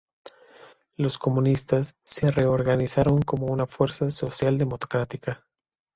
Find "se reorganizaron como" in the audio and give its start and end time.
2.03-3.45